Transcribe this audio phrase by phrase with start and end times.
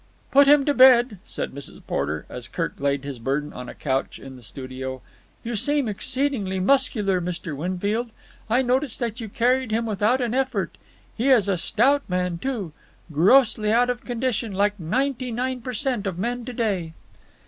[0.31, 1.79] "Put him to bed," said Mrs.
[1.85, 4.99] Porter, as Kirk laid his burden on a couch in the studio.
[5.43, 7.55] "You seem exceedingly muscular, Mr.
[7.55, 8.11] Winfield.
[8.49, 10.79] I noticed that you carried him without an effort.
[11.15, 12.73] He is a stout man, too.
[13.11, 16.93] Grossly out of condition, like ninety nine per cent of men to day."